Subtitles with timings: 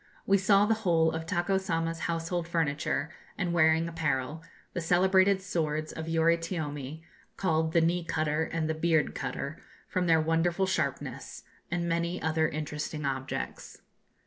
[0.25, 4.41] We saw the whole of Tako Sama's household furniture and wearing apparel,
[4.73, 7.03] the celebrated swords of Yoritiome,
[7.37, 12.49] called the 'knee cutter' and the 'beard cutter,' from their wonderful sharpness, and many other
[12.49, 13.83] interesting objects.